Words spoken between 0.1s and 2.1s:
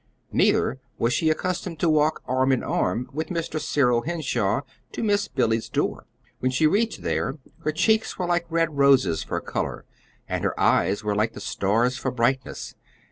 Neither was she accustomed to